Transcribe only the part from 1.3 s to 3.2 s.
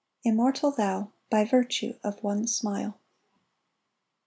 virtue of one smile